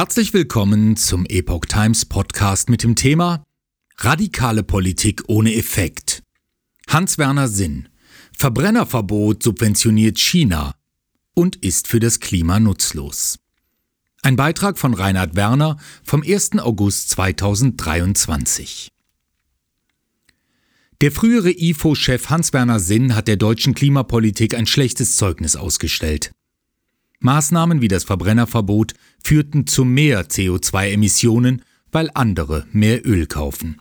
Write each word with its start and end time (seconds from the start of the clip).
Herzlich 0.00 0.32
willkommen 0.32 0.96
zum 0.96 1.26
Epoch 1.26 1.66
Times 1.66 2.06
Podcast 2.06 2.70
mit 2.70 2.82
dem 2.84 2.96
Thema 2.96 3.44
Radikale 3.98 4.62
Politik 4.62 5.24
ohne 5.26 5.54
Effekt. 5.54 6.22
Hans-Werner 6.88 7.48
Sinn. 7.48 7.90
Verbrennerverbot 8.34 9.42
subventioniert 9.42 10.18
China 10.18 10.74
und 11.34 11.56
ist 11.56 11.86
für 11.86 12.00
das 12.00 12.18
Klima 12.18 12.58
nutzlos. 12.60 13.40
Ein 14.22 14.36
Beitrag 14.36 14.78
von 14.78 14.94
Reinhard 14.94 15.36
Werner 15.36 15.76
vom 16.02 16.22
1. 16.22 16.60
August 16.60 17.10
2023. 17.10 18.88
Der 21.02 21.12
frühere 21.12 21.50
IFO-Chef 21.50 22.30
Hans-Werner 22.30 22.80
Sinn 22.80 23.14
hat 23.14 23.28
der 23.28 23.36
deutschen 23.36 23.74
Klimapolitik 23.74 24.54
ein 24.54 24.66
schlechtes 24.66 25.16
Zeugnis 25.16 25.56
ausgestellt. 25.56 26.30
Maßnahmen 27.20 27.80
wie 27.80 27.88
das 27.88 28.04
Verbrennerverbot 28.04 28.94
führten 29.22 29.66
zu 29.66 29.84
mehr 29.84 30.28
CO2-Emissionen, 30.28 31.62
weil 31.92 32.10
andere 32.14 32.66
mehr 32.72 33.06
Öl 33.06 33.26
kaufen. 33.26 33.78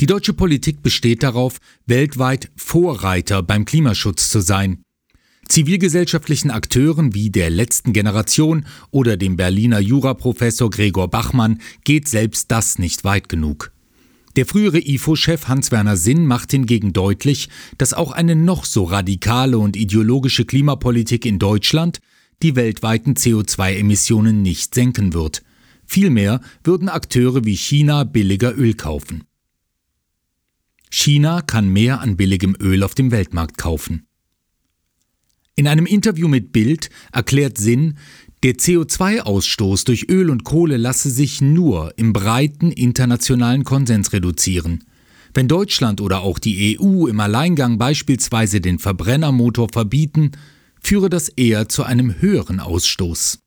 Die 0.00 0.06
deutsche 0.06 0.34
Politik 0.34 0.82
besteht 0.82 1.22
darauf, 1.22 1.58
weltweit 1.86 2.50
Vorreiter 2.56 3.42
beim 3.42 3.64
Klimaschutz 3.64 4.30
zu 4.30 4.40
sein. 4.40 4.82
Zivilgesellschaftlichen 5.48 6.50
Akteuren 6.50 7.14
wie 7.14 7.30
der 7.30 7.50
letzten 7.50 7.92
Generation 7.92 8.66
oder 8.90 9.16
dem 9.16 9.36
Berliner 9.36 9.78
Juraprofessor 9.78 10.70
Gregor 10.70 11.08
Bachmann 11.08 11.60
geht 11.84 12.08
selbst 12.08 12.50
das 12.50 12.78
nicht 12.78 13.04
weit 13.04 13.28
genug. 13.28 13.72
Der 14.36 14.44
frühere 14.44 14.78
IFO-Chef 14.78 15.48
Hans-Werner 15.48 15.96
Sinn 15.96 16.26
macht 16.26 16.50
hingegen 16.50 16.92
deutlich, 16.92 17.48
dass 17.78 17.94
auch 17.94 18.12
eine 18.12 18.36
noch 18.36 18.66
so 18.66 18.84
radikale 18.84 19.56
und 19.58 19.76
ideologische 19.76 20.44
Klimapolitik 20.44 21.24
in 21.24 21.38
Deutschland 21.38 22.00
die 22.42 22.54
weltweiten 22.54 23.14
CO2-Emissionen 23.14 24.42
nicht 24.42 24.74
senken 24.74 25.14
wird. 25.14 25.42
Vielmehr 25.86 26.42
würden 26.62 26.90
Akteure 26.90 27.46
wie 27.46 27.56
China 27.56 28.04
billiger 28.04 28.54
Öl 28.58 28.74
kaufen. 28.74 29.24
China 30.90 31.40
kann 31.40 31.68
mehr 31.68 32.00
an 32.00 32.18
billigem 32.18 32.54
Öl 32.60 32.82
auf 32.82 32.94
dem 32.94 33.10
Weltmarkt 33.10 33.56
kaufen. 33.56 34.06
In 35.54 35.66
einem 35.66 35.86
Interview 35.86 36.28
mit 36.28 36.52
Bild 36.52 36.90
erklärt 37.12 37.56
Sinn, 37.56 37.96
der 38.46 38.54
CO2-Ausstoß 38.54 39.86
durch 39.86 40.08
Öl 40.08 40.30
und 40.30 40.44
Kohle 40.44 40.76
lasse 40.76 41.10
sich 41.10 41.40
nur 41.40 41.92
im 41.98 42.12
breiten 42.12 42.70
internationalen 42.70 43.64
Konsens 43.64 44.12
reduzieren. 44.12 44.84
Wenn 45.34 45.48
Deutschland 45.48 46.00
oder 46.00 46.20
auch 46.20 46.38
die 46.38 46.78
EU 46.78 47.08
im 47.08 47.18
Alleingang 47.18 47.76
beispielsweise 47.76 48.60
den 48.60 48.78
Verbrennermotor 48.78 49.68
verbieten, 49.72 50.30
führe 50.80 51.10
das 51.10 51.28
eher 51.28 51.68
zu 51.68 51.82
einem 51.82 52.20
höheren 52.20 52.60
Ausstoß. 52.60 53.40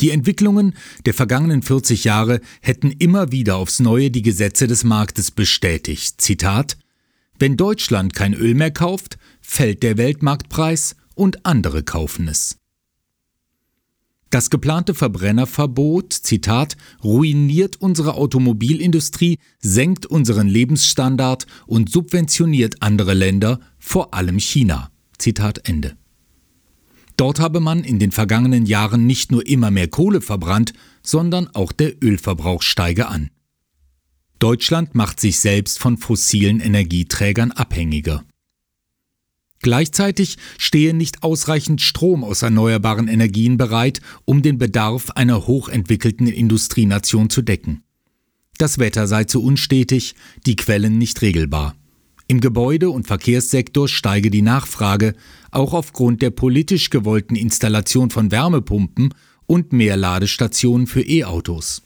Die 0.00 0.12
Entwicklungen 0.12 0.72
der 1.04 1.12
vergangenen 1.12 1.60
40 1.60 2.04
Jahre 2.04 2.40
hätten 2.62 2.90
immer 2.90 3.32
wieder 3.32 3.56
aufs 3.56 3.80
Neue 3.80 4.10
die 4.10 4.22
Gesetze 4.22 4.66
des 4.66 4.84
Marktes 4.84 5.30
bestätigt. 5.30 6.22
Zitat 6.22 6.78
Wenn 7.38 7.58
Deutschland 7.58 8.14
kein 8.14 8.32
Öl 8.32 8.54
mehr 8.54 8.70
kauft, 8.70 9.18
fällt 9.42 9.82
der 9.82 9.98
Weltmarktpreis 9.98 10.96
und 11.14 11.44
andere 11.44 11.82
kaufen 11.82 12.28
es. 12.28 12.56
Das 14.34 14.50
geplante 14.50 14.94
Verbrennerverbot, 14.94 16.12
Zitat, 16.12 16.76
ruiniert 17.04 17.76
unsere 17.80 18.14
Automobilindustrie, 18.14 19.38
senkt 19.60 20.06
unseren 20.06 20.48
Lebensstandard 20.48 21.46
und 21.68 21.88
subventioniert 21.88 22.82
andere 22.82 23.14
Länder, 23.14 23.60
vor 23.78 24.12
allem 24.12 24.40
China. 24.40 24.90
Zitat 25.18 25.68
Ende. 25.68 25.96
Dort 27.16 27.38
habe 27.38 27.60
man 27.60 27.84
in 27.84 28.00
den 28.00 28.10
vergangenen 28.10 28.66
Jahren 28.66 29.06
nicht 29.06 29.30
nur 29.30 29.46
immer 29.46 29.70
mehr 29.70 29.86
Kohle 29.86 30.20
verbrannt, 30.20 30.72
sondern 31.04 31.48
auch 31.54 31.70
der 31.70 32.02
Ölverbrauch 32.02 32.62
steige 32.62 33.06
an. 33.06 33.30
Deutschland 34.40 34.96
macht 34.96 35.20
sich 35.20 35.38
selbst 35.38 35.78
von 35.78 35.96
fossilen 35.96 36.58
Energieträgern 36.58 37.52
abhängiger. 37.52 38.24
Gleichzeitig 39.64 40.36
stehe 40.58 40.92
nicht 40.92 41.22
ausreichend 41.22 41.80
Strom 41.80 42.22
aus 42.22 42.42
erneuerbaren 42.42 43.08
Energien 43.08 43.56
bereit, 43.56 44.02
um 44.26 44.42
den 44.42 44.58
Bedarf 44.58 45.12
einer 45.12 45.46
hochentwickelten 45.46 46.26
Industrienation 46.26 47.30
zu 47.30 47.40
decken. 47.40 47.82
Das 48.58 48.78
Wetter 48.78 49.06
sei 49.06 49.24
zu 49.24 49.42
unstetig, 49.42 50.16
die 50.44 50.56
Quellen 50.56 50.98
nicht 50.98 51.22
regelbar. 51.22 51.76
Im 52.28 52.42
Gebäude- 52.42 52.90
und 52.90 53.06
Verkehrssektor 53.06 53.88
steige 53.88 54.30
die 54.30 54.42
Nachfrage, 54.42 55.14
auch 55.50 55.72
aufgrund 55.72 56.20
der 56.20 56.28
politisch 56.28 56.90
gewollten 56.90 57.34
Installation 57.34 58.10
von 58.10 58.30
Wärmepumpen 58.30 59.14
und 59.46 59.72
mehr 59.72 59.96
Ladestationen 59.96 60.86
für 60.86 61.00
E-Autos. 61.00 61.83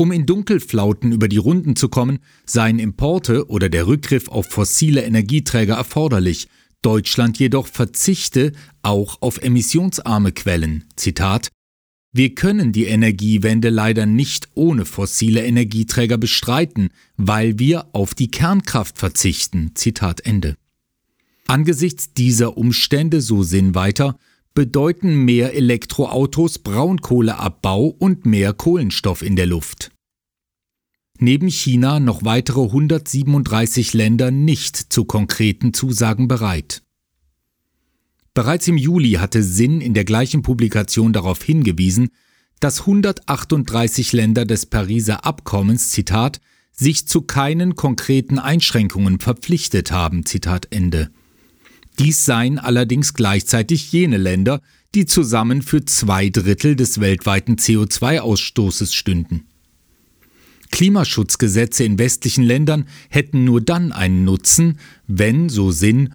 Um 0.00 0.12
in 0.12 0.24
Dunkelflauten 0.24 1.12
über 1.12 1.28
die 1.28 1.36
Runden 1.36 1.76
zu 1.76 1.90
kommen, 1.90 2.20
seien 2.46 2.78
Importe 2.78 3.50
oder 3.50 3.68
der 3.68 3.86
Rückgriff 3.86 4.28
auf 4.28 4.46
fossile 4.46 5.02
Energieträger 5.02 5.74
erforderlich. 5.74 6.48
Deutschland 6.80 7.38
jedoch 7.38 7.66
verzichte 7.66 8.52
auch 8.80 9.20
auf 9.20 9.42
emissionsarme 9.42 10.32
Quellen. 10.32 10.84
Zitat 10.96 11.48
wir 12.12 12.34
können 12.34 12.72
die 12.72 12.86
Energiewende 12.86 13.68
leider 13.68 14.06
nicht 14.06 14.48
ohne 14.54 14.86
fossile 14.86 15.44
Energieträger 15.44 16.16
bestreiten, 16.16 16.88
weil 17.18 17.58
wir 17.58 17.94
auf 17.94 18.14
die 18.14 18.30
Kernkraft 18.30 18.96
verzichten. 18.96 19.72
Zitat 19.74 20.24
Ende. 20.24 20.56
Angesichts 21.46 22.14
dieser 22.14 22.56
Umstände, 22.56 23.20
so 23.20 23.42
Sinn 23.42 23.74
weiter, 23.74 24.16
bedeuten 24.54 25.24
mehr 25.24 25.54
Elektroautos 25.54 26.58
Braunkohleabbau 26.58 27.86
und 27.86 28.26
mehr 28.26 28.52
Kohlenstoff 28.52 29.22
in 29.22 29.36
der 29.36 29.46
Luft. 29.46 29.90
Neben 31.18 31.48
China 31.48 32.00
noch 32.00 32.24
weitere 32.24 32.62
137 32.62 33.92
Länder 33.92 34.30
nicht 34.30 34.76
zu 34.76 35.04
konkreten 35.04 35.74
Zusagen 35.74 36.28
bereit. 36.28 36.82
Bereits 38.32 38.68
im 38.68 38.78
Juli 38.78 39.12
hatte 39.12 39.42
Sinn 39.42 39.80
in 39.80 39.92
der 39.92 40.04
gleichen 40.04 40.42
Publikation 40.42 41.12
darauf 41.12 41.42
hingewiesen, 41.42 42.10
dass 42.60 42.80
138 42.80 44.12
Länder 44.12 44.44
des 44.44 44.66
Pariser 44.66 45.24
Abkommens, 45.24 45.90
Zitat, 45.90 46.40
sich 46.72 47.06
zu 47.06 47.22
keinen 47.22 47.74
konkreten 47.74 48.38
Einschränkungen 48.38 49.20
verpflichtet 49.20 49.90
haben, 49.90 50.24
Zitat 50.24 50.68
Ende. 50.70 51.10
Dies 52.00 52.24
seien 52.24 52.58
allerdings 52.58 53.12
gleichzeitig 53.12 53.92
jene 53.92 54.16
Länder, 54.16 54.62
die 54.94 55.04
zusammen 55.04 55.60
für 55.60 55.84
zwei 55.84 56.30
Drittel 56.30 56.74
des 56.74 56.98
weltweiten 56.98 57.56
CO2-Ausstoßes 57.56 58.94
stünden. 58.94 59.44
Klimaschutzgesetze 60.70 61.84
in 61.84 61.98
westlichen 61.98 62.42
Ländern 62.42 62.86
hätten 63.10 63.44
nur 63.44 63.60
dann 63.60 63.92
einen 63.92 64.24
Nutzen, 64.24 64.78
wenn, 65.06 65.50
so 65.50 65.72
Sinn, 65.72 66.14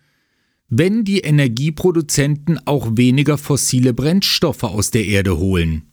wenn 0.69 1.03
die 1.03 1.19
Energieproduzenten 1.19 2.65
auch 2.65 2.97
weniger 2.97 3.37
fossile 3.37 3.93
Brennstoffe 3.93 4.63
aus 4.63 4.89
der 4.89 5.05
Erde 5.05 5.37
holen. 5.37 5.83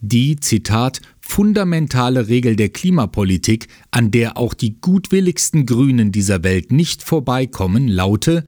Die, 0.00 0.36
Zitat, 0.36 1.02
fundamentale 1.20 2.28
Regel 2.28 2.56
der 2.56 2.70
Klimapolitik, 2.70 3.68
an 3.90 4.10
der 4.10 4.38
auch 4.38 4.54
die 4.54 4.80
gutwilligsten 4.80 5.66
Grünen 5.66 6.12
dieser 6.12 6.42
Welt 6.44 6.72
nicht 6.72 7.02
vorbeikommen, 7.02 7.88
laute, 7.88 8.44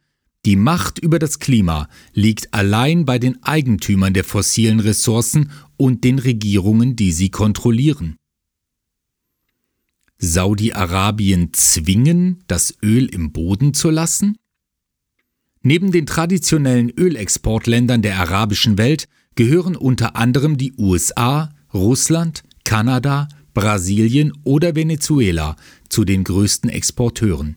die 0.46 0.56
Macht 0.56 0.98
über 0.98 1.18
das 1.18 1.38
Klima 1.38 1.88
liegt 2.14 2.54
allein 2.54 3.04
bei 3.04 3.18
den 3.18 3.42
Eigentümern 3.42 4.14
der 4.14 4.24
fossilen 4.24 4.80
Ressourcen 4.80 5.50
und 5.76 6.02
den 6.04 6.18
Regierungen, 6.18 6.96
die 6.96 7.12
sie 7.12 7.30
kontrollieren. 7.30 8.16
Saudi-Arabien 10.18 11.52
zwingen, 11.52 12.44
das 12.46 12.74
Öl 12.82 13.06
im 13.06 13.32
Boden 13.32 13.74
zu 13.74 13.90
lassen? 13.90 14.36
Neben 15.62 15.92
den 15.92 16.06
traditionellen 16.06 16.90
Ölexportländern 16.90 18.02
der 18.02 18.18
arabischen 18.18 18.78
Welt 18.78 19.08
gehören 19.34 19.76
unter 19.76 20.16
anderem 20.16 20.56
die 20.56 20.72
USA, 20.76 21.50
Russland, 21.72 22.44
Kanada, 22.64 23.28
Brasilien 23.52 24.32
oder 24.44 24.74
Venezuela 24.74 25.56
zu 25.88 26.04
den 26.04 26.24
größten 26.24 26.70
Exporteuren. 26.70 27.56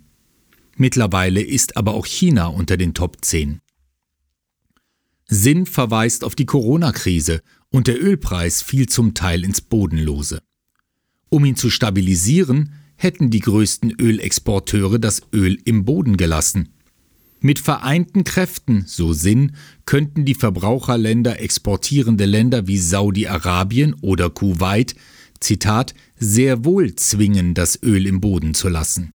Mittlerweile 0.76 1.42
ist 1.42 1.78
aber 1.78 1.94
auch 1.94 2.06
China 2.06 2.48
unter 2.48 2.78
den 2.78 2.94
Top 2.94 3.24
10. 3.24 3.60
Sinn 5.28 5.66
verweist 5.66 6.24
auf 6.24 6.36
die 6.36 6.46
Corona-Krise 6.46 7.42
und 7.70 7.88
der 7.88 8.02
Ölpreis 8.02 8.62
fiel 8.62 8.88
zum 8.88 9.14
Teil 9.14 9.44
ins 9.44 9.62
Bodenlose. 9.62 10.42
Um 11.30 11.46
ihn 11.46 11.56
zu 11.56 11.70
stabilisieren, 11.70 12.74
hätten 12.96 13.30
die 13.30 13.40
größten 13.40 13.92
Ölexporteure 14.00 15.00
das 15.00 15.22
Öl 15.34 15.58
im 15.66 15.86
Boden 15.86 16.18
gelassen. 16.18 16.70
Mit 17.40 17.60
vereinten 17.60 18.24
Kräften, 18.24 18.86
so 18.88 19.12
Sinn, 19.12 19.56
könnten 19.86 20.24
die 20.24 20.36
Verbraucherländer 20.36 21.42
exportierende 21.42 22.26
Länder 22.26 22.68
wie 22.68 22.78
Saudi-Arabien 22.78 23.96
oder 23.96 24.30
Kuwait, 24.30 24.96
Zitat, 25.40 25.94
sehr 26.18 26.64
wohl 26.64 26.96
zwingen, 26.96 27.54
das 27.54 27.82
Öl 27.84 28.08
im 28.08 28.22
Boden 28.22 28.54
zu 28.54 28.70
lassen. 28.70 29.12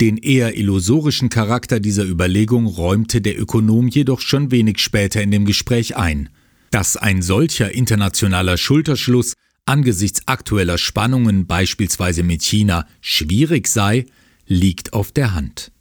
Den 0.00 0.16
eher 0.16 0.56
illusorischen 0.56 1.28
Charakter 1.28 1.80
dieser 1.80 2.04
Überlegung 2.04 2.66
räumte 2.66 3.20
der 3.20 3.38
Ökonom 3.38 3.88
jedoch 3.88 4.20
schon 4.20 4.52
wenig 4.52 4.78
später 4.78 5.20
in 5.20 5.32
dem 5.32 5.44
Gespräch 5.44 5.96
ein. 5.96 6.28
Dass 6.70 6.96
ein 6.96 7.20
solcher 7.20 7.72
internationaler 7.72 8.58
Schulterschluss 8.58 9.34
angesichts 9.66 10.22
aktueller 10.26 10.78
Spannungen 10.78 11.46
beispielsweise 11.46 12.22
mit 12.22 12.42
China 12.42 12.86
schwierig 13.00 13.66
sei, 13.66 14.06
liegt 14.46 14.92
auf 14.92 15.10
der 15.10 15.34
Hand. 15.34 15.72